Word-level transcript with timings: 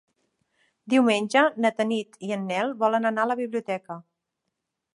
Diumenge 0.93 1.43
na 1.65 1.71
Tanit 1.81 2.17
i 2.29 2.33
en 2.37 2.47
Nel 2.53 2.73
volen 2.85 3.05
anar 3.11 3.27
a 3.27 3.31
la 3.33 3.37
biblioteca. 3.43 3.99